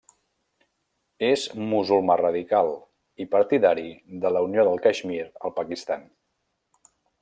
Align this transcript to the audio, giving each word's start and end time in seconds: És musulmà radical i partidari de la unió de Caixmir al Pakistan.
És 1.27 1.43
musulmà 1.73 2.15
radical 2.23 2.71
i 3.25 3.29
partidari 3.37 3.87
de 4.27 4.35
la 4.37 4.45
unió 4.51 4.69
de 4.69 4.75
Caixmir 4.89 5.23
al 5.31 5.59
Pakistan. 5.63 6.13